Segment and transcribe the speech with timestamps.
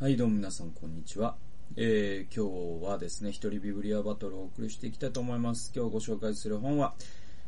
[0.00, 1.34] はい、どうも皆さん、こんにちは。
[1.74, 5.72] えー、今日はですね、一人ビブリオバトルをお送りしていきたいと思います。
[5.74, 6.94] 今日ご紹介する本は、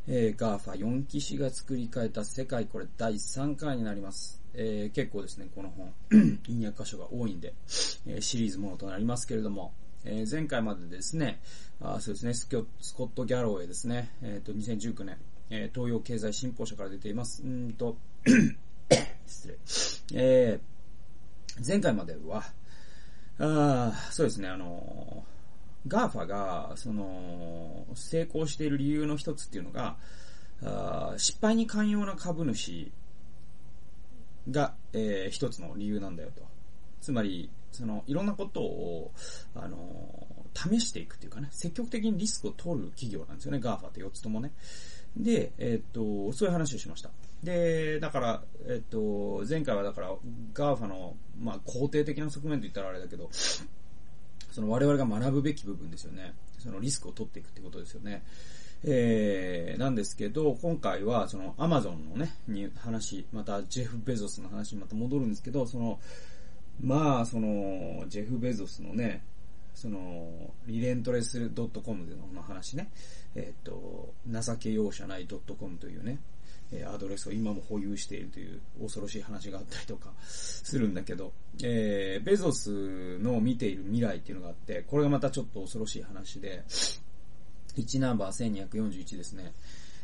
[0.08, 4.42] えー、ガーファ4騎士が創り変えた世界、これ第3回になります。
[4.54, 5.94] えー、結構ですね、この本、
[6.48, 7.54] 引用箇所が多いんで、
[8.08, 9.72] えーシリーズものとなりますけれども、
[10.04, 11.40] えー前回までですね、
[11.80, 12.48] あそうですね、ス
[12.80, 15.18] スコット・ギャロウェイですね、えっ、と、2019年、
[15.50, 17.44] えー東洋経済新報社から出ています。
[17.44, 17.96] うんと、
[19.24, 19.56] 失礼。
[20.14, 20.79] えー
[21.66, 22.44] 前回までは、
[23.38, 25.24] あそうですね、あの、
[25.86, 29.96] GAFA が、その、成功している理由の一つっていうのが、
[30.62, 32.92] あ失敗に寛容な株主
[34.50, 36.42] が、えー一つの理由なんだよと。
[37.00, 39.12] つまり、その、いろんなことを、
[39.54, 44.52] あの、試していくっていうかね、積極的にリスクを取る企業なんですよね、 GAFA って4つともね。
[45.16, 47.10] で、えっと、そういう話をしました。
[47.42, 50.14] で、だから、えっと、前回はだから、
[50.52, 53.28] GAFAの、まあ、肯定的な側面と言ったらあれだけど、
[54.52, 56.34] その我々が学ぶべき部分ですよね。
[56.58, 58.22] そのリスクを取っていくってことですよね。
[58.82, 65.98] えー、なんですけど、今回はそのアマゾンのね、に話、またジェフ・ベゾスの話にまた戻るんですけど、その、
[66.82, 69.22] まあ、その、ジェフ・ベゾスのね、
[69.74, 72.90] その、 Relentless.com での話ね、
[73.34, 76.18] えっ、と、情け容赦ない .com というね、
[76.72, 86.64] えアドレスを今も保有しているという恐ろしい話があったりとかするんだけど、えー、ベゾスの見ている未来っていうのがあって、これがまたちょっと恐ろしい話で、
[87.76, 89.52] 1ナンバー1241ですね。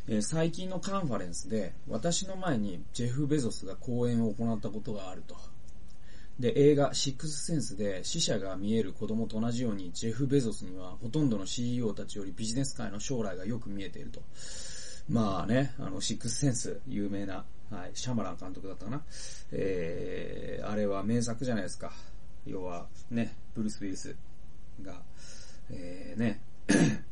[0.08, 5.36] えー最近のカンファレンスで、私の前にジェフ・ベゾスが講演を行ったことがあると。
[6.39, 14.23] で、映画、シックスセンスで死者が見える子供と同じように、ジェフ・ベゾスにはほとんどの CEO たちよりビジネス界の将来がよく見えていると。
[15.09, 19.03] まあね、あの、シックスセンス、有名な、はい、シャマラン監督だったかな。
[19.53, 21.93] えー、あれは名作じゃないですか。
[22.45, 24.15] 要は、ね、ブルース・ウィルス
[24.83, 25.00] が、
[25.71, 26.43] えー、ね、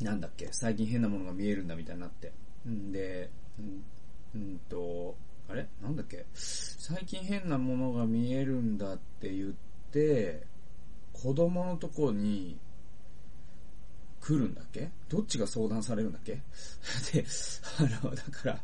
[0.00, 2.32] なんだっけ、最近変なものが見えるんだみたいになって。
[2.66, 3.84] んで、うん、
[4.34, 5.16] うんと、
[5.48, 5.66] あれ？
[5.82, 6.26] なんだっけ？
[6.34, 9.52] 最近変なものが見えるんだって言っ
[9.92, 10.46] て、
[11.12, 12.58] 子供のとこに
[14.20, 14.90] 来るんだっけ？
[15.08, 16.34] どっちが相談されるんだっけ？
[17.12, 17.24] で、
[17.78, 18.60] あの、だから、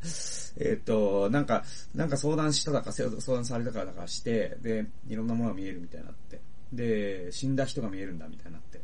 [0.58, 1.64] えっ、と、なんか、
[1.94, 6.40] なんか相談しただか、相談されたからだかして、で、いろんなものが見えるみたいになって。
[6.72, 8.80] で、死んだ人が見えるんだみたいになって。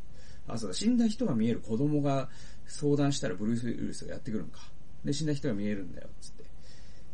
[0.49, 2.29] あ、そうだ、死んだ人が見える子供が
[2.67, 4.61] 相談したらブルース・ウィルスがやってくるのか。
[5.05, 6.45] で、死んだ人が見えるんだよ、つって。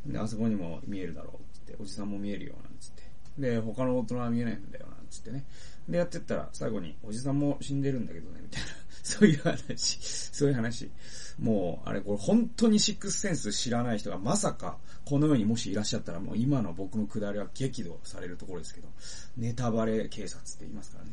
[0.07, 1.77] で、あそこにも見えるだろう、つって。
[1.81, 3.03] おじさんも見えるよ、なんつって。
[3.39, 5.45] で、他の大人は見えないんだよ、なんつってね。
[5.89, 8.69] で、やってったら、最後に、おじさんも死んでるんだけどね、みたいな。
[9.03, 9.99] そういう話。
[10.33, 10.91] そういう話。
[11.39, 18.89] もう、あれ、これ本当にシックスセンス知らない人がまさか、この世にもしいらっしゃったら、もう今の僕のくだりは激怒されるところですけど、
[19.37, 21.13] ネタバレ警察って言いますからね。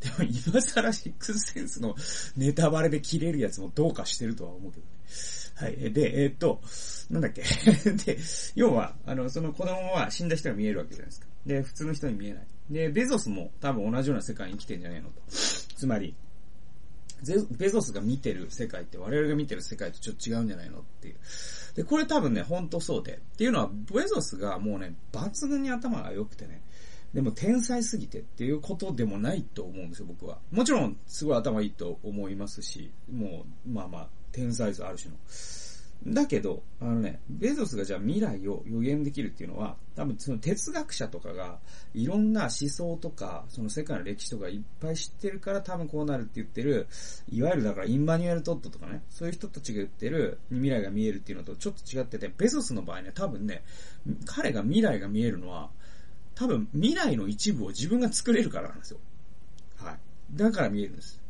[0.00, 1.94] でも今更シックスセンスの
[2.36, 4.92] ネタバレで切れるやつもどうかしてるとは思うけどね。
[5.58, 5.92] はい。
[5.92, 6.60] で、えーっと、
[7.10, 7.42] なんだっけ。
[8.06, 8.18] で、
[8.54, 11.26] 要は、あの、その子供は死んだ人が見えるわけじゃないですか。
[11.46, 12.46] で、普通の人に見えない。
[12.70, 15.14] で、ベゾスも多分同じような世界に生きてんじゃねえのと。
[15.28, 16.14] つまり、
[17.50, 21.16] ベゾスが見てる世界って我々が見てる世界とちょっと違うんじゃないのっていう。
[21.74, 23.20] で、これ多分ね、本当そうで。
[23.34, 26.62] っていうのは、ベゾスがもうね、抜群に頭が良くてね、
[27.14, 30.38] でも天才すぎてっていうことでもないと思うんですよ、僕は。
[30.52, 34.08] もちろん、すごい頭いいと思いますし、もう、まあまあ、
[34.38, 35.16] 天才図ある種の。
[36.06, 41.58] だけど、あのね、ベゾスがじゃあ未来を予言できるっていうのは、多分その哲学者とかが、
[41.92, 46.86] いろんな思想とか、その世界の歴史とかいっぱい知ってるから多分こうなるって言ってる、
[47.32, 53.64] いわゆるだからインマニュエル・トットとかね、そういう人たちが言ってる未来が見えるっていうのとちょっと違ってて、ベゾスの場合ね、多分ね、
[54.24, 55.70] 彼が未来が見えるのは、
[56.36, 59.00] 多分未来の一部を自分が作れるからなんですよ。
[59.78, 59.98] はい。
[60.36, 61.20] だから見えるんです。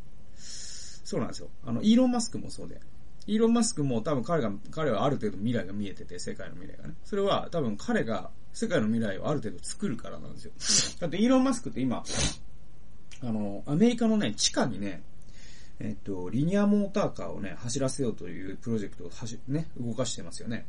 [1.04, 1.48] そうなんですよ。
[1.64, 2.78] あの、イーロン・マスクもそうで。
[3.28, 6.94] イーロン・マスクも多分彼が、彼はある程度未来が見えてて、世界の未来がね。
[7.04, 10.98] それは多分彼が世界の未来をある程度作るからなんですよ。
[10.98, 12.02] だってイーロン・マスクって今、
[13.22, 15.02] あの、アメリカのね、地下にね、
[15.78, 20.66] えっと、リニアモーターカーをね、走らせようというプロジェクトを走、ね、動かしてますよね。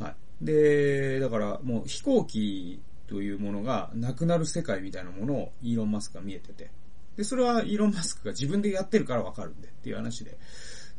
[0.00, 0.08] は
[0.40, 0.44] い。
[0.44, 6.70] で、だからもう飛行機というものがなくなる世界みたいなものをイーロン・マスクが見えてて。
[7.16, 10.38] で、それはイーロン・マスクが自分でやってるからわかるんでっていう話で。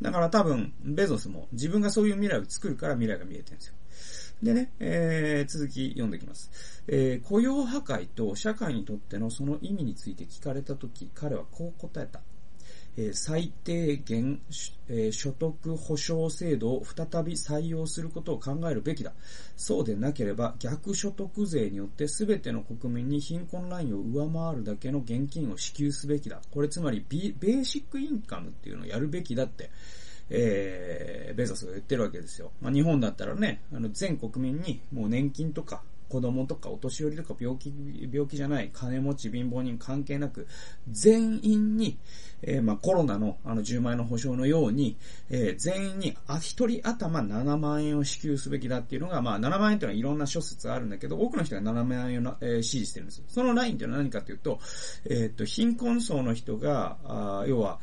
[0.02, 3.74] だから多分、ベゾスも自分がそういう未来を作るから未来が見えてるんですよ。
[4.42, 6.82] でね、えー、続き読んでいきます。
[6.86, 12.20] えー、雇用破壊と社会にとってのその意味について聞かれたとき、彼はこう答えた。
[12.96, 14.40] え最低限、
[14.88, 19.12] え所得保障制度を再び採用することを考えるべきだ。
[19.56, 26.40] そうでなければ逆所得税によって全ての国民に貧困ラインを上回るだけの現金を支給すべきだ。
[26.52, 29.70] これつまりベーシックインカムっていうのをやるべきだって、
[30.30, 32.52] えー、ベゾスが言ってるわけですよ。
[32.60, 37.72] まあ、日本だったらね、あの全国民にもう年金とか子供とかお年寄りとか病気、
[38.12, 40.46] 病気じゃない、金持ち、貧乏人関係なく、
[40.90, 41.98] 全員に、
[42.42, 44.96] えー、まあ、コロナのあの10万円の保証のように、
[45.30, 53.22] えー、全員に、あ、一人頭7万円を支給すべきだっていうのが、まあ、7万円っていうのはいろんな諸説あるんだけど、多くの人が7万円を、えー、支持してるんです。
[53.28, 54.60] そのラインっていうのは何かっていうと、
[55.08, 57.80] えっ、と、貧困層の人が、あ要は、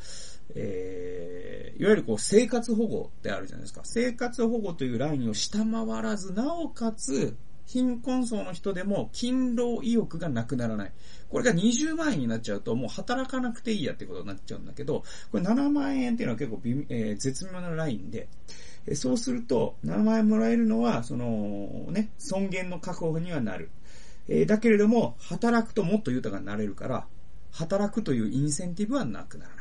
[0.56, 3.82] えー、いわゆるこう生活保護ってあるじゃないですか。
[3.84, 7.36] 生活保護というラインを下回らず、なおかつ、
[7.72, 10.92] 貧困層の人でも勤労意欲がなくならない。
[11.30, 18.28] これが20万円になっちゃうともう働かなくていいやってことになっちゃうんだけど、これ7万円っていうのは結構微、えー、絶妙なラインで、
[18.88, 23.70] えそうすると7万円もらえるのは、そのね、尊厳の確保にはなる。
[24.28, 27.08] えー、だけれども、働くともっと豊かになれるから、
[27.52, 29.61] 働くというインセンティブはなくならな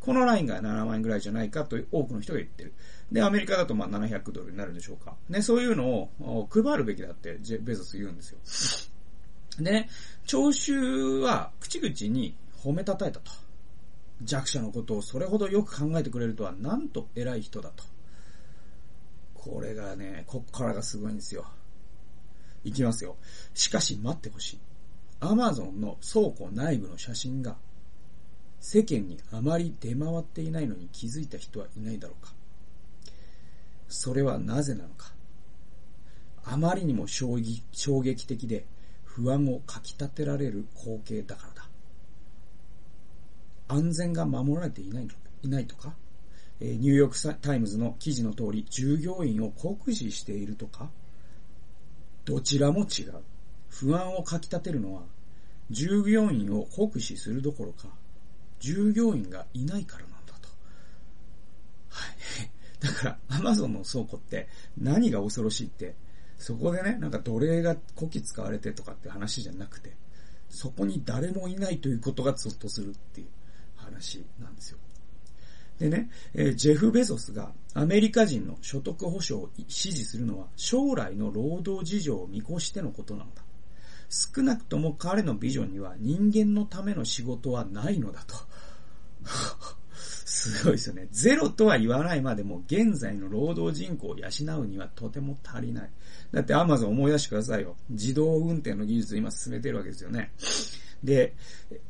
[0.00, 2.72] このラインが7万円ぐらいじゃないかと多くの人が言ってる。
[3.12, 5.14] で、アメリカだとまあ700ドルになるんでしょうか。
[5.28, 8.38] ね、そういうのを配るべきだってベゾス言うんですよ。
[9.64, 9.88] でね、
[10.26, 13.30] 聴衆は口々に褒めたたえたと。
[14.22, 17.84] 弱者のことをそれほどよく考えてくれるとはなんと偉い人だと。
[19.34, 21.46] これがね、こっからがすごいんですよ。
[22.62, 23.16] いきますよ。
[23.54, 24.60] しかし待ってほしい。
[25.20, 27.56] アマゾンの倉庫内部の写真が
[28.60, 32.32] 世間にあまり出回っていないのに気づいた人はいないだろうか。
[33.88, 35.12] それはなぜなのか。
[36.44, 38.64] あまりにも衝撃、衝撃的で
[39.04, 41.68] 不安をかき立てられる光景だからだ。
[43.68, 45.08] 安全が守られていない
[45.42, 45.94] いないとか、
[46.60, 50.90] えー、ニューヨークタイムズの記事の通り従業員を酷使しているとか、
[52.24, 53.14] どちらも違う。
[53.68, 55.02] 不安をかき立てるのは、
[55.70, 57.88] 従業員を酷使するどころか、
[58.60, 60.48] 従業員がいないからなんだと。
[61.88, 62.50] はい。
[62.80, 64.48] だから、アマゾンの倉庫って
[64.78, 65.94] 何が恐ろしいって、
[66.38, 69.94] そこでね、なんか奴隷が古希使われてとかって話じゃなくて、
[70.48, 73.28] そこに誰もいないということがゾッとするっていう
[73.76, 74.78] 話なんですよ。
[75.78, 83.42] でね、えー、ジェフ・ベゾスがアメリカ人の所得保障を支持するのは将来の労働事情を見越してのことなのだ。
[84.10, 88.36] 少なくとも彼のビジョンには人間のための仕事はないのだと。
[89.94, 91.08] すごいですよね。
[91.10, 95.90] ゼロとは言わないまでも、現在の労働人口を養うにはとても足りない。
[96.32, 97.76] だってアマゾン思い出してくださいよ。
[97.90, 100.32] 自動運転の技術今進めてるわけですよね。
[101.04, 101.34] で、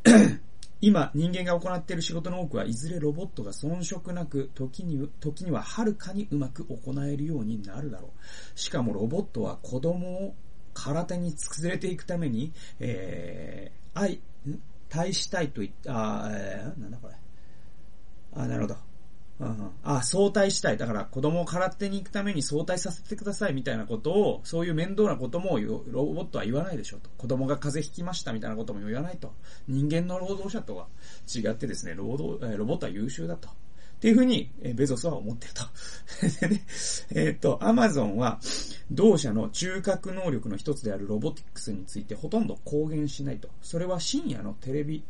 [0.82, 8.58] 今人間が行っている仕事の多くはいずれロボットが遜色なく、時に、時にははるかにうまく行えるようになるだろう。
[8.58, 10.34] しかもロボットは子供を
[10.72, 14.20] 空手に連れていくために、えー、愛、
[14.88, 17.14] 対したいと言った、あ、なんだこれ。
[18.34, 18.76] あ、なるほど。
[19.40, 20.76] うん、あ、相対したい。
[20.76, 27.08] だから子供を空手に行くために相対させてくださいみたいなことを、そういう面倒なこともロボットは言わないでしょうと。
[27.16, 29.32] 子供が風邪ひきましたみたいなことも言わないと。
[29.66, 30.88] 人間の労働者とは
[31.34, 33.48] 違ってですね、労働、ロボットは優秀だと。
[33.48, 33.52] っ
[34.00, 35.62] ていうふうに、ベゾスは思ってると。
[36.40, 36.64] でね、
[37.10, 38.40] えっ、ー、と、アマゾンは、
[38.90, 43.50] 同社の中核能力の一つであるロボティクスについてほとんど公言しないと。
[43.60, 45.04] それは深夜のテレビ、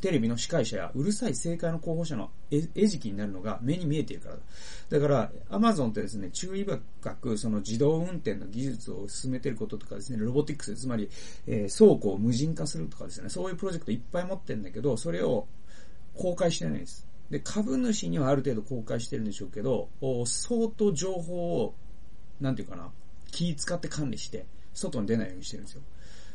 [0.00, 4.42] テレビの司会者やうるさい政界の候補者の餌食になるのが目に見えているからだ。
[4.90, 6.80] だから、アマゾンってですね、注意深
[7.14, 11.08] くその自動運転の技術を進めていることとかですね、ロボティクス、つまり、
[11.46, 15.46] えー、倉庫を無人化するとかですね、そういうプロジェクトいっぱい持ってるんだけど、それを
[16.14, 17.06] 公開してないんです。
[17.30, 19.88] で、株主にはある程度公開してるんでしょうけど、
[20.26, 21.74] 相当情報を、
[22.40, 22.90] なんていうかな、
[23.30, 25.82] 気使って管理して、外に出ないようにしてるんですよ。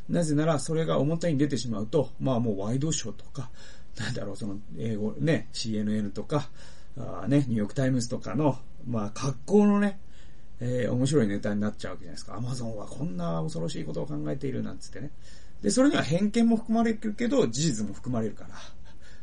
[0.10, 3.50] なぜなら、それが表に出てしまうと、まあもうワイドショーとか、
[3.98, 6.50] なんだろう、その、英語、ね、CNN とか、
[6.98, 10.00] あね、ニューヨークタイムズとかの、まあ格好のね、
[10.60, 12.36] えー、面白いネタになっちゃうわけじゃないですか。
[12.36, 15.12] アマゾンはこんな恐ろしいことを考えているなんつってね。
[15.62, 18.50] で、それには偏見も含まれるけど、事実も含まれるから。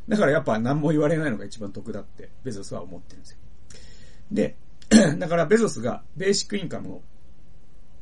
[0.09, 3.39] だからやっぱ何も言われないのが一番得だってベゾスは思ってるんですよ。
[4.33, 4.57] で、
[5.19, 7.03] だからベゾスがベーシックインカムを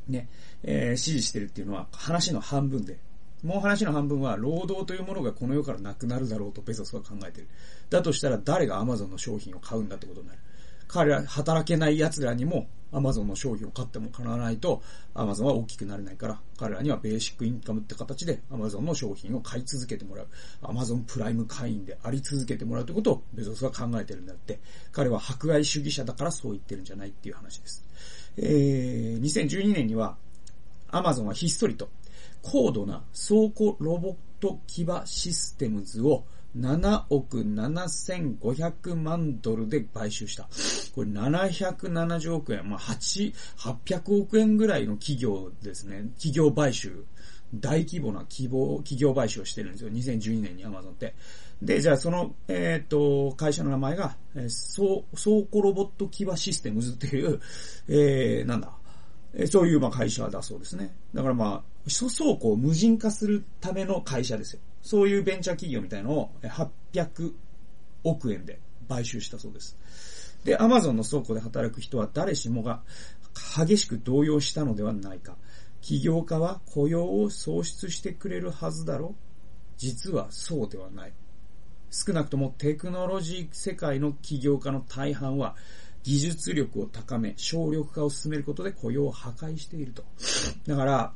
[0.07, 0.29] ね、
[0.63, 2.99] えー、支持してるっていうのは話の半分で、
[3.43, 7.47] もう話の半分は労働というものがこの世からなくなるだろうとベゾスは考えてる。
[7.89, 10.39] だとしたら誰がアマゾンの商品を買うんだってことになる。
[10.87, 14.81] 彼ら、働けない奴らにも、アマゾンの商品を買ってもらわないと、
[15.13, 20.27] アマゾンは大きくなれないから、彼らにはベーシックインカムって形でアマゾンの商品を買い続けてもらう。
[20.61, 24.59] アマゾンプライム会員であり続けてもらうということをベゾスは考えてるんだって、
[24.93, 27.86] 彼は迫害主義者だからそう言ってるんじゃないっていう話です。
[28.37, 30.15] えー、2012年には、
[30.89, 31.89] アマゾンはひっそりと、
[32.41, 36.23] 高度な倉庫ロボット騎馬システムズを
[36.57, 40.43] 7億7500万ドルで買収した。
[40.95, 46.05] これ770億円、まあ、8、800億円ぐらいの企業ですね。
[46.15, 47.05] 企業買収。
[47.53, 49.89] 大規模な企業企業買収をしてるんですよ。
[49.89, 51.15] 2012年にアマゾンって。
[51.61, 57.39] で、じゃあその、えっ、ー、と、会社の名前が、えー、倉庫ロボット騎馬システムズっていう、
[57.87, 58.71] えー、なんだ、
[59.49, 60.93] そういうまあ会社だそうですね。
[61.13, 64.59] だからまあ、倉庫を無人化するための会社ですよ。
[64.81, 67.33] そういうベンチャー企業みたいのを800
[68.03, 69.77] 億円で買収したそうです。
[70.43, 72.81] で、アマゾンの倉庫で働く人は誰しもが
[73.57, 75.35] 激しく動揺したのではないか。
[75.87, 79.15] 起業家は雇用を創出してくれるはずだろ？
[79.77, 81.13] 実はそうではない。
[81.89, 85.55] 少なくともテクノロジー世界の起業家の大半は
[86.03, 90.03] 技術力を高め、省力化を進めることで雇用を破壊していると。
[90.67, 91.13] だから、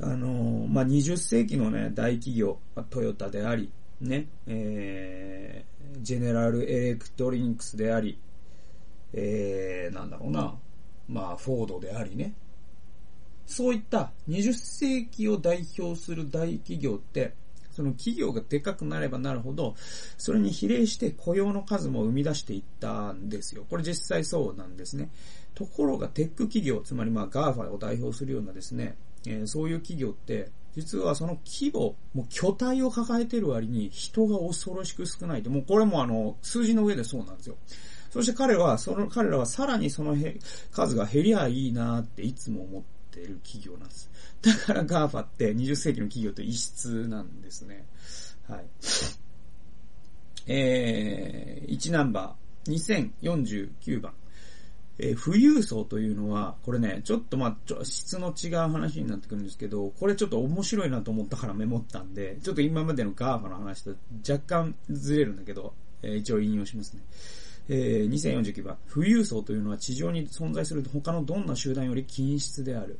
[0.00, 2.58] あの、まあ、20世紀のね、大企業、
[2.88, 3.70] トヨタであり、
[4.00, 8.18] ね、えー、ジェネラルエレクトリニクスであり、
[9.12, 10.54] えー、なんだろうな、
[11.06, 12.32] まあ、フォードでありね。
[13.46, 17.34] そういった20世紀を代表する大企業って、
[17.74, 19.74] その企業がでかくなればなるほど、
[20.16, 23.66] それに比例して雇用の数も生み出していったんですよ。
[23.68, 25.10] これ実際そうなんですね。
[25.54, 28.96] ところがテック企業、つまりまあ GAFA を代表するようなですね、
[29.26, 35.50] えー、そういう企業って、実はその規模、もう巨体を抱えてる割に人が恐ろしく少ないと。
[35.50, 37.56] もうこれもあの、数字の上でそうなんですよ。
[38.10, 40.16] そして彼は、その、彼らはさらにその
[40.72, 44.10] 数が減りゃいいなっていつも思っている企業なんです。
[44.42, 47.84] だから GAFA って20世紀の企業と異質なんですね。
[48.48, 48.64] はい。
[50.46, 54.12] えー、1ナンバー、2049番。
[54.98, 63.94] えー、富裕層というのは、これね、ちょっとまあ、ちょ質の違う話になってくるんですけど、これちょっと面白いなと思ったからメモったんで、ちょっと今までの GAFA の話と
[64.28, 67.02] 若干ずれるんだけど、えー、一応引用しますね。
[67.68, 68.78] えー、2049番。
[68.92, 72.98] 富裕層というのは地上に存在する他のどんな集団より均質である。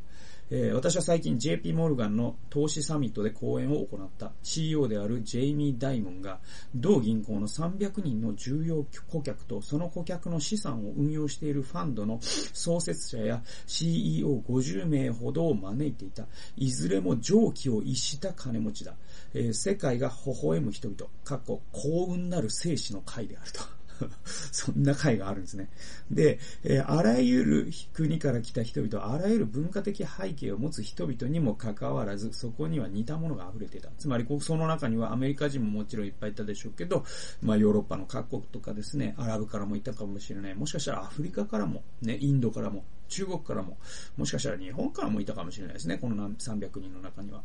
[0.50, 6.38] えー、私は最近 JP モルガンの投資サミットで講演を行った CEO であるジェイミー・ダイモンが
[6.74, 16.26] 同銀行の300人の重要顧客とその顧客の資産を運用しているファンドの創設者や CEO50 名ほどを招いていた。
[16.56, 18.94] いずれも上気を逸した金持ちだ。
[19.32, 23.73] えー、世界が微笑む人々、過去幸運なる生死の会であると。
[24.24, 25.70] そんな会があるんですね。
[26.10, 33.90] で、えー、あらゆる国から来た人々、あらゆる文化的背景を持つ人々にもかかわらず、そこには似たものが溢れていた。
[33.98, 37.04] つまり、その中にはアメリカ人ももちろんいっぱいいたでしょうけど、
[37.42, 40.54] まあヨーロッパの各国とかですね、アラブからもいたかもしれない。
[40.54, 43.76] もしかしたらアフリカからも、ね、インドからも、中国からも、
[44.16, 47.42] もしかしたら日本からもいたかもしれないですね、この300人の中には。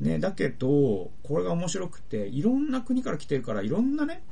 [0.00, 4.22] ね、だけど、これが面白くて、いろんな国から来てるから、いろんなね、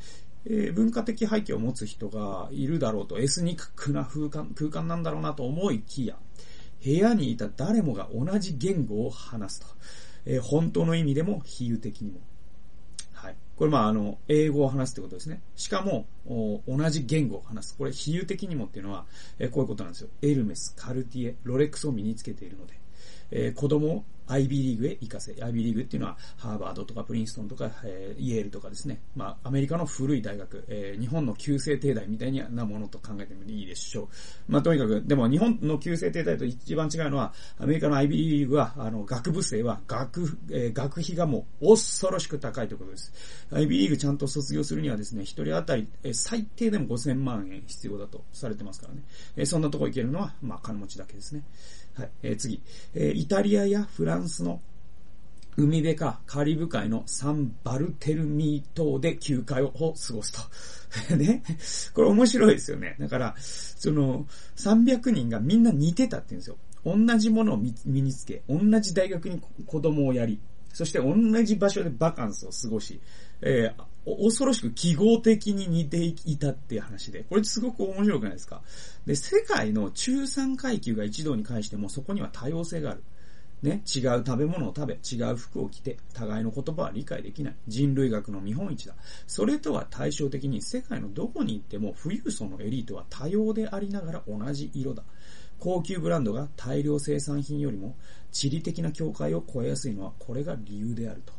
[0.49, 6.17] えー、文化的背景を持つ人がいるだろうと、エスニックな空間、空間なんだろうなと思いきや、
[6.85, 9.67] 部屋にいた誰もが同じ言語を話すと。
[10.25, 12.21] えー、本当の意味でも比喩的にも。
[13.13, 13.37] はい。
[13.57, 15.41] これまああの、英語を話すってことですね。
[15.57, 17.77] しかも、同じ言語を話す。
[17.77, 19.07] これ比喩的にもっていうのは、
[19.39, 20.11] えー、こういうことなんですよ。
[20.23, 22.75] エルメス、カルティエ、ロレックスを身につけているので。
[23.31, 29.01] えー、子供 IB リーグへ行かせ、IB リーグっていうのは、ハーバードとかプリンストンとか、えー、イェールとかですね。
[29.15, 34.09] まあ、アメリカの古い大学、えー、日本の旧制帝大みたいなものと考えてもいいでしょう。
[34.49, 43.13] まあ、とにかく、でも日本の旧制帝大と一番違うのは、アメリカの IB リーグは、あの、学部生は、学、えー、学費がもう、恐ろしく高いということです。
[43.53, 49.03] IB リーグちゃんと卒業するにはですね、一人当たり、えー、最低でも5000万円必要だとされてますからね。
[49.37, 51.43] えー、そんなとこ行けるのは、まあ、金持ちだけですね。
[51.97, 52.11] はい。
[52.23, 52.63] えー、次。
[52.95, 54.61] えー、イタリアやフランスの
[55.57, 60.33] 海辺かカリブ海のサンバルテルミー島で休暇を過ごす
[61.09, 61.17] と。
[61.17, 61.43] ね。
[61.95, 62.97] これ面白いですよね。
[63.01, 64.27] だから、その、
[64.57, 66.59] 300人がみんな似てたって言うんですよ。
[66.85, 70.39] 同じものを身につけ、同じ大学に子供をやり、
[70.73, 73.01] そして同じ場所でバカンスを過ごし、
[73.41, 78.63] えー、恐ろしく記号的に似ていたっていう話で、これすごく面白くないですか？
[79.05, 83.03] で、世界の中産階級が一堂に会してもそこには多様性がある。
[83.63, 87.55] ね、違う食べ物を食べ、違う服を着て、互いの言葉は理解できない。
[87.67, 88.95] 人類学の見本市だ。
[89.27, 95.03] それとは対照的に世界のどこに行っても富裕層のエリートは多様でありながら同じ色だ。
[95.59, 97.97] 高級ブランドが大量生産品よりも
[98.31, 101.33] 地理的な境界を超えやすいのはこれが理由であると。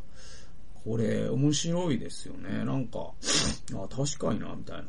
[0.88, 2.64] これ面白いですよね。
[2.64, 3.12] なんか、
[3.74, 4.84] あ、確かにな、みたいな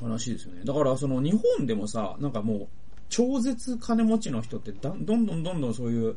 [0.00, 0.62] 話ですよね。
[0.64, 2.68] だからその日本でもさ、なんかもう
[3.10, 6.16] 超絶金持ちの人ってどんどんどんどんそういう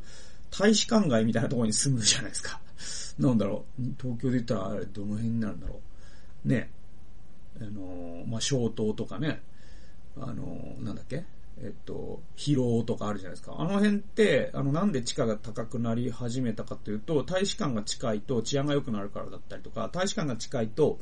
[0.49, 2.61] 大使館街みたいなところに住むじゃないですか。
[3.19, 3.83] なんだろう。
[4.01, 5.81] 東京で言ったらあれどの辺になるんだろ
[6.45, 6.47] う。
[6.47, 6.71] ね。
[7.59, 9.41] あの、まあ、小東とかね。
[10.17, 11.25] あの、なんだっけ？
[11.59, 13.55] えっと、疲労とかあるじゃないですか。
[13.57, 20.99] あの辺って、あの、なんで地価が高くなり始めたかというと、大使館が近いと治安が良くなるからだったりとか、大使館が近いと、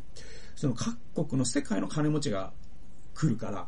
[0.56, 2.51] その各国の世界の金持ちが
[3.13, 3.68] 来るから、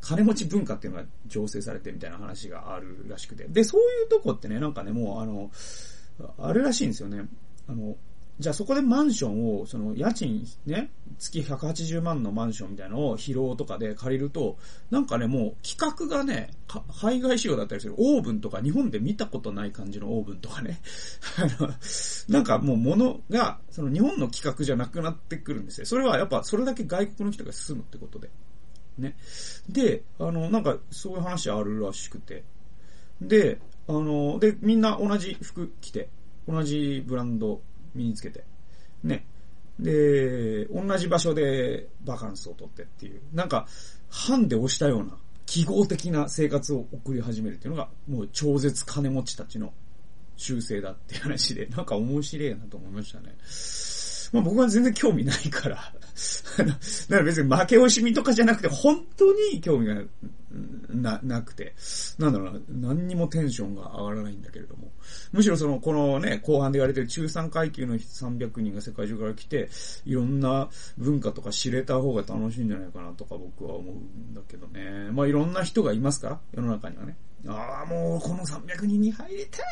[0.00, 3.44] 金持ち文化っていうのが醸成されてみたいな話があるらしくて。
[3.48, 5.50] で、そういうとこってね、なんかね、もうあの、
[6.38, 7.26] あれらしいんですよね。
[7.68, 7.96] あの、
[8.40, 14.58] じゃあそこでマンションを、その家賃ね、月180万のマンションみたいなのを疲労とかで借りると、
[14.90, 16.50] なんかね、もう企画がね、
[17.00, 17.94] 海外仕様だったりする。
[17.96, 20.80] オーブンとか日本で見たことない感じのオーブンとかね。
[21.38, 21.72] あの、
[22.28, 25.86] なんかもう物が、その日本の企画じゃなくなってくるんですよ。
[25.86, 28.30] それはやっぱそれだけ外国の人が進むってことで。
[28.98, 29.16] ね。
[29.68, 32.42] で、あの、なんか、そういう話あるらしくて。
[33.20, 36.08] で、あの、で、みんな同じ服着て、
[36.48, 37.60] 同じブランド
[37.94, 38.44] 身につけて、
[39.02, 39.26] ね。
[39.78, 43.66] で、同じ場所でバカンスをとってっていう、なんか、
[44.08, 49.72] ハンで押したような、記号的な生活を送り始めるっていうのが、もう超絶金持ちたちの
[50.36, 53.34] 習性だって話で、 なんか面白いなと思いましたね。
[54.32, 55.76] まあ僕は全然興味ないから、
[56.56, 56.72] だか
[57.08, 60.02] ら別に負け惜しみとかじゃなくて、本当に興味が
[60.88, 61.74] な、なくて、
[62.18, 62.60] なんだろうな、
[62.94, 64.90] 何にもテンションが上がらないんだけれども。
[65.32, 69.68] むしろその、このね、後半で言われてる中産階級の300人が世界中から来て、
[70.04, 70.68] いろんな
[70.98, 75.10] 文化とか知れた方が楽しいんじゃないかなとか僕は思うんだけどね。
[75.12, 77.16] まあいろんな人がいますから、世の中にはね。
[77.46, 79.62] ああ、もうこの300人に入りてー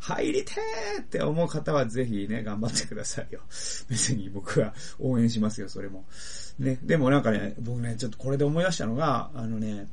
[0.00, 3.40] 入りてーって思う方はぜひね、頑張ってくださいよ。
[3.88, 6.04] 別に僕は応援しますよ、それも。
[6.58, 9.86] ね、でもなんかね、僕ね、ちょっとこれで思い出したのが、あのね、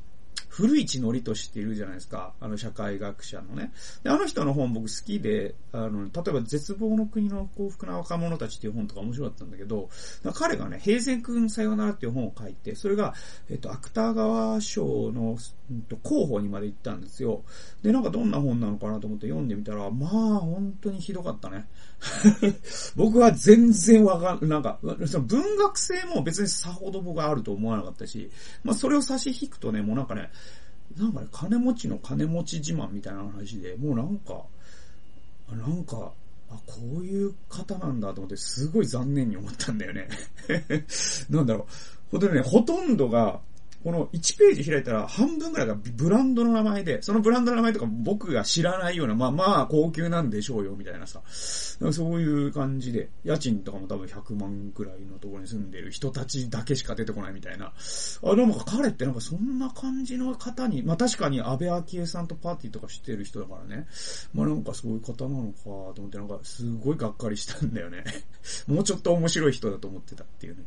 [0.56, 2.32] 古市憲俊っているじゃないですか。
[2.40, 3.72] あの社会学者のね。
[4.02, 9.90] で、あの人の本僕好きで、あの、例えば絶望の国の幸福な若者たちっていう本とか面白かったんだけど、
[10.32, 13.12] 彼がね、平成君さよならっていう本を書いて、それが、
[13.50, 15.36] えっと、芥川賞の、
[15.70, 17.42] うんと、候補にまで行ったんですよ。
[17.82, 21.68] で、なんかどんな本なのかなと思って読んでみたら、まあ、本当にひどかったね。
[22.96, 28.30] 僕は全然わかん、なんか、その文学性も別にさほど僕はあると思わなかったし、
[28.64, 30.30] まあそれを差し引くとね、もうなんかね、
[30.96, 34.42] なんかね、金持ちの金持ち自慢みたいな話で、もうなんか、
[35.50, 36.12] なんか、
[36.50, 40.08] あ、こういう方なんだと思って、すごい残念に思ったんだよね。
[41.28, 42.10] なんだろう。
[42.12, 43.40] ほんとね、ほとんどが、
[43.82, 51.20] この1ページ開いたら半分ぐらいがブランドの名前で、そのブランドの名前とか僕が知らないような、まあまあ高級なんでしょうよ、みたいなさ。
[51.26, 57.72] そういう感じで、家賃とかも多分100万くらいのところに住んでる人たちだけしか出てこないみたいな。
[58.22, 63.86] あ、でも彼ってなんかそんな感じの方に、まあ確かに安倍昭恵さんとパーティーとかしてる人だからね。
[64.34, 68.04] まあなんかそういう方なのかと思って、なんかすごいがっかりしたんだよね。
[68.66, 70.64] もうちょっと面白い人だと思ってたっていうね。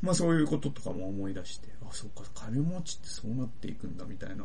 [0.00, 4.44] まあそういうこととかも思い出して、そっか、金持ちってそうなっていくんだみたいな。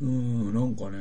[0.00, 0.98] うん、なんかね、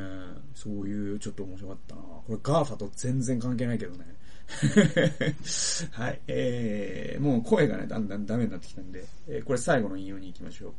[0.54, 2.02] そういうちょっと面白かったな。
[2.02, 4.06] これ GAFAと全然関係ないけどね。
[5.92, 6.22] はい。
[6.28, 10.74] えー、もう声がね、だんだんダメになってきたんで、えー、これ最後の引用に行きましょう。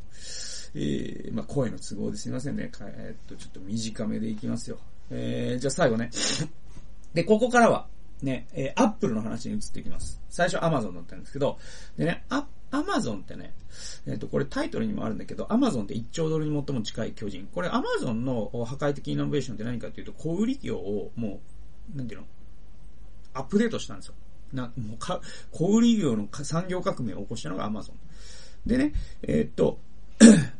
[0.74, 2.70] えー、まあ声の都合ですいませんね。
[2.80, 4.78] えー、っと、ちょっと短めでいきますよ。
[5.10, 6.10] えー、じゃあ最後ね。
[7.14, 7.88] で、ここからは、
[8.22, 10.20] ね、えー、アップルの話に移っていきます。
[10.28, 11.58] 最初アマゾンだったんですけど、
[11.96, 13.52] でね、アッアマゾンってね、
[14.06, 17.48] えっ、ー、と、これタイトルにもあるんだけど、アマゾンって1兆ドルに最も近い巨人。
[17.52, 21.40] これアマゾンの破壊的イノベーションって何かっていうと、小売業をも
[21.94, 22.26] う、なんていうの
[23.34, 24.14] アップデートしたんですよ。
[24.52, 25.20] な、もうか、
[25.52, 27.96] 小売業の産業革命を起こしたのがアマゾン。
[28.66, 29.78] でね、えー、っと、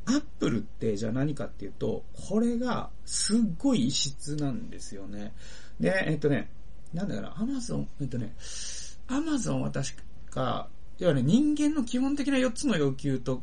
[0.07, 5.35] アップルってじゃあ何かっていうと、これがすっごい異質なんですよね。
[5.79, 6.51] で、えー、っとね、
[6.95, 8.35] なんだかな、アマゾン、えっとね、
[9.09, 9.91] アマゾンは確
[10.31, 10.69] か、
[11.01, 13.43] ではね、人間の基本的な4つの要求と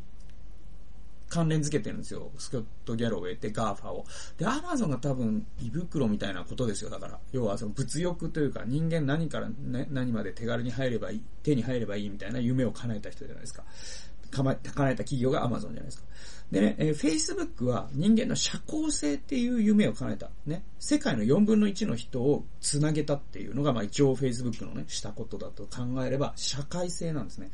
[1.27, 2.29] 関連付けてるんですよ。
[2.37, 4.05] スコット・ギャロウェイって GAFAを。
[4.37, 6.91] で、アマゾンが多分胃袋みたいなことですよ。
[6.91, 7.19] だから。
[7.31, 13.63] 要はその物欲というか人間何から、ね、何まで手軽に入ればいい、手に入ればいいみたいな夢を叶えた人じゃないですか。
[14.29, 16.07] 叶えた企業が Amazon じゃないですか。
[16.51, 20.29] でね、えー、Facebook は人間の社交性っていう夢を叶えた。
[20.45, 20.63] ね。
[20.79, 27.51] 世界の4分の1の人を繋げたっていうのが、まあ一応 Facebook のね、したことだと考えれば、社会性なんですね。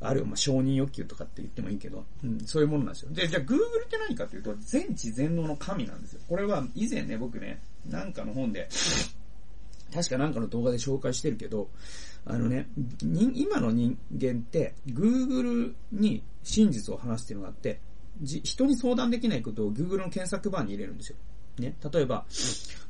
[0.00, 3.10] あるいはまあ承認欲求とかって言ってもいいけど、うん、そういうものなんですよ。
[3.10, 6.20] で、じゃあ Google って何かっていうと、全知全能の神なんですよ。
[6.28, 8.68] これは以前ね、僕ね、なんかの本で、
[9.96, 11.70] 確かなんかの動画で紹介してるけど、
[12.26, 12.68] あのね、
[13.34, 17.80] 今の人間って Google に真実を話すっていうのがあって、
[18.22, 21.16] 人に相談できないことを Google の検索バーに入れるんですよ。
[21.58, 22.26] ね、例えば、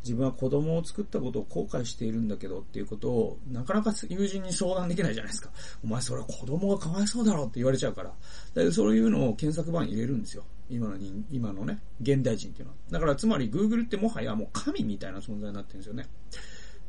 [0.02, 5.50] 自分は子供を作ったことを後悔しているんだけどっていうことを、なかなか友人に相談できないじゃないですか。
[5.84, 8.12] お前それは子供がかわいそうだろって言われちゃうから。
[8.54, 10.44] だそういうのを検索バーに入れるんですよ。
[10.68, 12.76] 今の人、今のね、現代人っていうのは。
[12.90, 16.08] だからつまり Google ってもはやもう神みたいな存在になってるんですよね。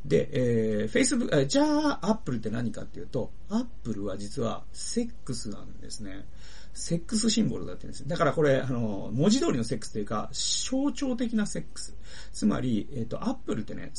[0.04, 6.26] で、えー、Facebook、えじゃあ Apple って何かっていうと、Apple は実はセックスなんですね。
[6.74, 11.94] セックスシンボルだって言うんですだからこれ、あの、文字通りのセックスというか、象徴的なセックス。
[12.32, 13.90] つまり、えっ、ー、と、アップルってね、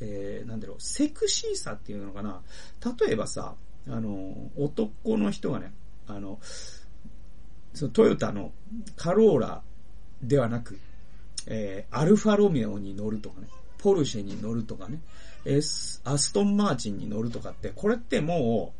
[0.00, 2.42] えー、なんだろう、セクシーさっていうのかな。
[3.00, 3.54] 例えばさ、
[3.88, 5.72] あの、男の人がね、
[6.06, 6.38] あの、
[7.72, 8.52] そのトヨタの
[8.96, 9.62] カローラ
[10.22, 10.78] ではなく、
[11.46, 15.00] えー、アルファロメオに乗るとかね、ポルシェに乗るとかね、
[15.44, 18.74] エス、アストンマーチンに乗るとかって、これっても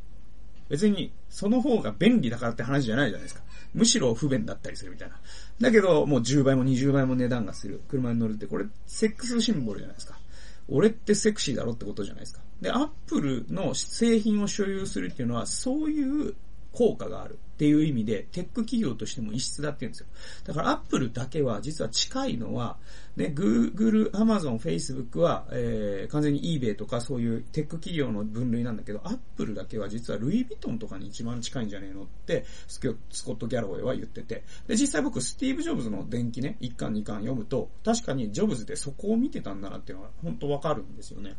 [0.68, 3.42] う、別に、その方が便利だからって話じゃないじゃないですか。
[3.74, 5.16] むしろ不便だったりするみたいな。
[5.60, 10.18] だけど、もう10倍も20倍も値段がする車に乗るって、これ、セックスシンボルじゃないですか。
[10.68, 12.40] 俺ってセクシーだろってことじゃないですか。
[12.60, 16.34] で、アップルの製品を所有するっていうのは、そういう
[16.72, 17.38] 効果がある。
[17.58, 20.06] っていう意味で、テック企業としても異質だって言うんですよ。
[20.44, 22.76] だから、アップルだけは、実は近いのは、
[23.18, 34.44] ね、Google、Amazon、Facebook は、えー、完全に eBay とかそういうテック企業の分類なんだけど、Apple だけは実はルイ・ヴィトンとかに一番近いんじゃねえのってスコット・ギャロウェイは言ってて。
[34.68, 41.34] で、実際僕、スティーブ・ジョブズの伝記ね、1巻2巻読むと、確かにジョブズってそこを見てたんだなっていうのが本当わかるんですよね。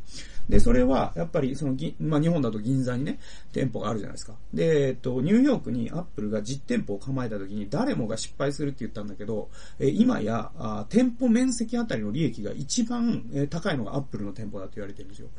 [0.49, 3.19] で、それは、やっぱり、その、まあ、日本だと銀座にね、
[3.53, 4.33] 店舗があるじゃないですか。
[4.53, 15.29] で、えっと、ニューヨークに Apple が実店舗を構えた時に誰もが失敗するって言ったんだけど、え今やあ、店舗面積あたりの利益が一番、え高いのが Apple の店舗だと言われてるんですよ。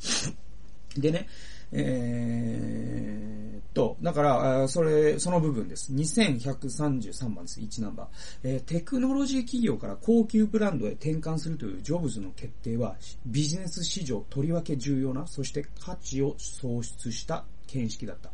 [0.96, 1.28] でね、
[1.72, 5.92] えー、と、だから、それ、その部分です。
[5.92, 7.60] 2133番です。
[7.60, 8.08] 1ナンバー。
[8.42, 18.30] えー、テクノロジー企業から高級ブランドへ転換するというジョブズの決定は、ビジネス史上とりわけ重要な、そして価値を創出した見識だった。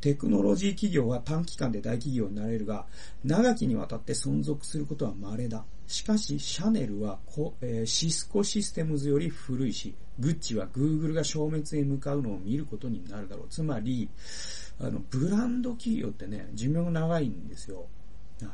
[0.00, 2.86] テクノロジー企業は短期間で大企業になれるが、
[3.24, 5.64] 長きにわたって存続することは稀だ。
[5.86, 7.18] しかし、シャネルは
[7.60, 13.46] えー、シスコシステムズより古いし、グッチはグーグルが消滅へ向かうのを見ることになるだろう。
[13.48, 14.08] つまり、
[14.80, 17.86] あの、ブランド企業ってね、寿命が長いんですよ。
[18.42, 18.50] はい。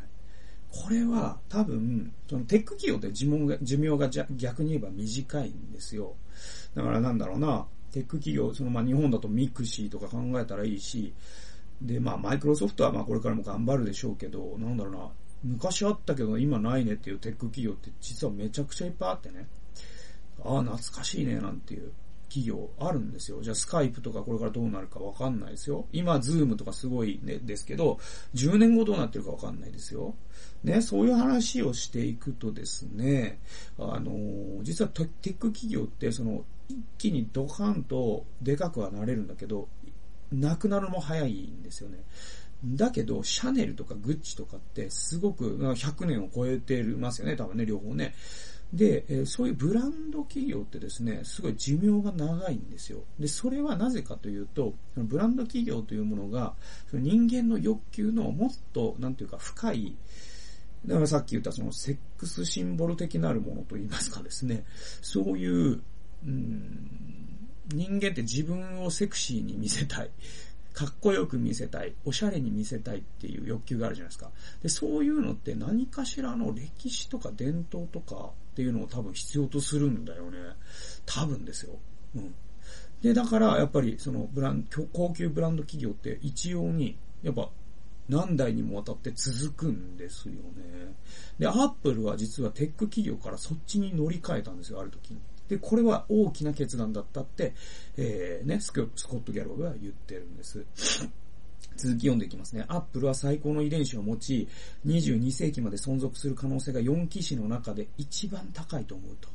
[0.70, 6.14] これは多分、そのテック企業って寿命が寿命が逆に言えば短いんですよ。
[6.74, 11.14] だからなんだろうな、テック企業、そのまあ日本だとミクシーとか考えたらいいし、
[11.80, 15.08] で、まあマイクロソフトはまあこれからも頑張るでしょうけど、なんだろうな、
[15.44, 19.46] 昔あったけど今ないねっていうテック企業って実はめちゃくちゃいっぱいあってね、
[20.44, 21.92] ああ、懐かしいねなんていう
[22.28, 23.40] 企業あるんですよ。
[23.42, 25.86] じゃあスカイプとかこれからどうなるかわかんないですよ。
[25.92, 28.00] 今ズームとかすごいね、ですけど、
[28.34, 30.16] 10年後どうなってるかわかんないですよ。
[30.64, 33.38] ね、そういう話をしていくとですね、
[33.78, 39.68] あの実はテック企業ってその一気にドカンとでかくはなれるんだけど、
[40.32, 41.98] なくなるのも早いんですよね。
[42.64, 48.14] だけど、シャネルとかグッチとかってすごく100年を超えてますよね、多分ね、両方ね。
[48.72, 53.04] で、そういうブランド企業ってですね、すごい寿命が長いんですよ。
[53.20, 56.54] で、それはなぜかというと、ブランド企業というものが、
[56.92, 59.96] 人間の欲求のもっと、なんていうか、深い、
[60.86, 64.64] だからさっき言ったそのセックスシンボル的なるものといいますかですね、
[65.02, 65.80] そういう
[66.26, 70.10] うん、人間って自分をセクシーに見せたい。
[70.72, 71.94] かっこよく見せたい。
[72.04, 74.32] おしゃれに見せたいっていう欲求があるじゃないですか。
[74.60, 80.38] で、そういうのって何かしらの歴史とか伝統とかっていうのを多分必要とするんだよね。
[81.06, 81.78] 多分ですよ。
[82.16, 82.34] うん。
[83.02, 87.50] で、だからやっぱりそのブラン、高級ブランド企業って一様に、やっぱ
[88.08, 90.94] 何代にもわたって続くんですよね。
[91.38, 95.20] で、アップルは実はテック企業からそっちに乗り換えたんですよ、ある時に。
[95.48, 97.54] で、これは大きな決断だったって、
[97.96, 100.64] えー、ね、スコット・ギャローが言ってるんです。
[101.76, 102.64] 続き読んでいきますね。
[102.68, 104.48] アップルは最高の遺伝子を持ち、
[104.86, 109.28] 22世紀まで存続する可能性が4騎士の中で一番高いと思うと。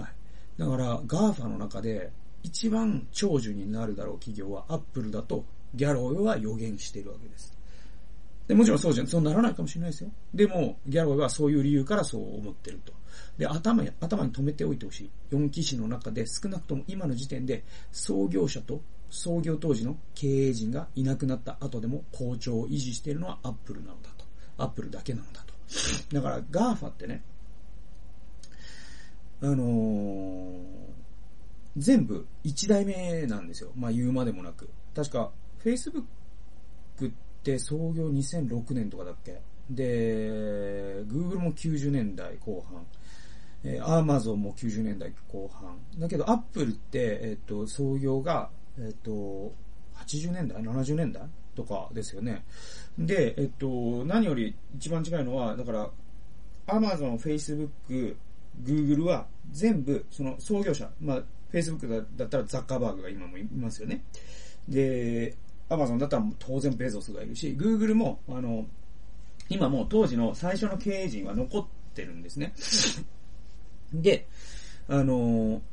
[0.00, 0.12] はい。
[0.58, 5.44] だから、 GAFAの中で一番長寿になるだろう企業はアップルだと
[5.74, 7.59] ギャロウェイは予言しているわけです。
[8.50, 10.10] で、もちろんそうじゃん、そうならないかもしれないですよ。
[10.34, 12.92] でも、ギャロウェイはそういう理由からそう思ってると。
[13.38, 15.10] で、頭に、頭に留めておいてほしい。
[15.30, 24.24] 4騎士の中で少なくとも今の時点で創業者と創業当時の経営陣がいなくなった後でも好調を維持しているのはアップルなのだと。
[24.58, 25.54] アップルだけなのだと。
[26.12, 27.22] だから、 GAFAってね、
[29.42, 30.58] あのー、
[31.76, 33.70] 全部1代目なんですよ。
[33.76, 34.68] まあ言うまでもなく。
[34.92, 35.30] 確か、
[35.62, 36.02] Facebook
[37.40, 39.40] って創業2006年とかだっけ？
[39.70, 42.84] で、Google も90年代後半。
[43.62, 45.76] えー、Amazon も90年代後半。
[45.98, 49.52] だけど、Apple って、えっ、と、創業が、えっ、と、
[49.94, 51.22] 80年代 ?70 年代
[51.54, 52.44] とかですよね。
[52.98, 55.90] で、えっと、何より一番近いのは、だから、
[56.66, 58.16] Amazon、Facebook、
[58.64, 61.22] Google は全部、その創業者、まあ、
[61.52, 64.02] Facebook だったらザッカーバーグが今もいますよね。
[64.68, 65.36] で、
[65.70, 68.66] Amazon だったら当然ベゾスがいるし、Google も、あの、
[69.48, 72.52] 今もう当時の最初の経営陣は残ってるんですね。
[73.92, 74.26] で、
[74.88, 75.62] あの、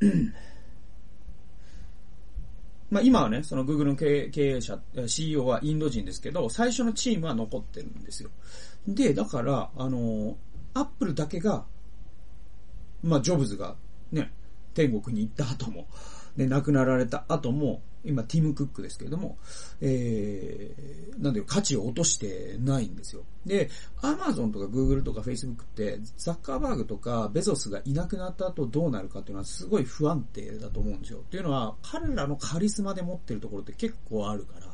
[2.90, 8.30] まあ今はね、その Google の経営者、CEO はインド人ですけど、最初のチームは残ってるんですよ。
[8.86, 10.36] で、だから、あの、
[10.74, 11.66] アップルだけが、
[13.02, 13.76] まあジョブズが
[14.10, 14.32] ね、
[14.74, 15.86] 天国に行った後も、
[16.36, 19.38] で、亡くなられた後も、今、ティム・クックですけれども、
[19.80, 23.24] えー、なんだよ、価値を落としてないんですよ。
[23.44, 31.20] で、アマゾンとかグーグルとかフェイスブックって、ザッカーバーグとかベゾスがいなくなった後どうなるかっていうのはすごい不安定だと思うんですよ。
[31.20, 34.68] っていうのは、彼らのカリスマで持ってるところって結構あるから。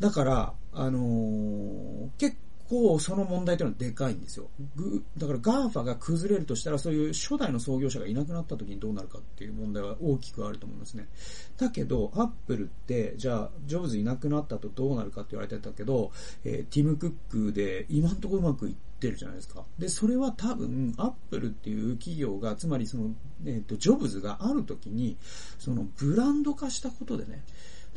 [0.00, 2.36] だから、あのー、結
[2.68, 4.48] 構その問題というのはでかいんですよ。
[5.16, 11.08] だから GAFA が崩れるとしたらそういう初代の創業者がいなくなった時にどうなるかっていう問題は大きくあると思いますね。
[11.56, 16.12] だけど、アップルって、じゃあ、ジョブズいなくなったとどうなるかって言われてたけど、
[16.44, 19.64] えー、ティム・クックで今んとこうまくいってるじゃないですか。
[19.78, 23.14] で、それは多分、アップルっていう企業が、つまりその、
[23.46, 25.16] えっ、ー、と、ジョブズがある時に、
[25.58, 27.44] そのブランド化したことでね、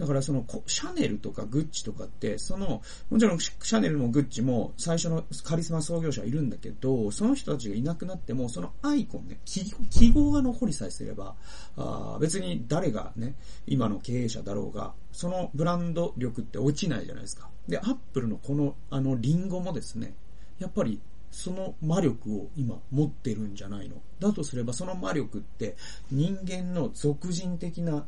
[0.01, 11.35] だからその、シャネルとかグッチとかって、その、もちろんシャネルもグッチも最初のカリスマ創業者いるんだけど、その人たちがいなくなっても、そのアイコンね、記号が残りさえすれば、
[11.77, 13.35] あ別に誰がね、
[13.67, 17.47] 今の経営者だろうが、そのブランド力って落ちないじゃないですか。
[17.67, 20.15] で、アップルのこの、あの、リンゴもですね、
[20.57, 25.75] やっぱりその魔力を今持ってるんじゃないのだとすればその魔力って
[26.11, 28.05] 人間の俗人的な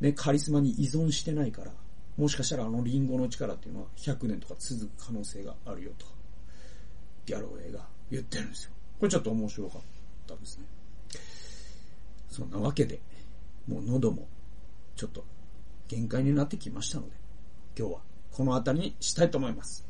[0.00, 1.72] ね、カリスマに依存してないから、
[2.16, 6.06] もしかしたらあのリンゴの力っていうのは100年とか続く可能性があるよと、
[7.26, 8.72] ギャロウェイが言ってるんですよ。
[8.98, 9.82] これちょっと面白かっ
[10.26, 10.64] たですね。
[12.28, 13.00] そんなわけで、
[13.66, 14.28] もう喉も
[14.94, 15.24] ちょっと
[15.88, 17.16] 限界になってきましたので、
[17.78, 18.00] 今日は
[18.32, 19.86] この辺りにしたいと思います。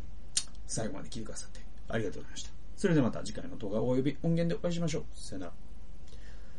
[0.66, 2.50] 最後まで聞いてくださってありがとうございました。
[2.76, 5.04] それではまた次回の動画及び音源でお会いしましょう。
[5.14, 5.65] さよなら。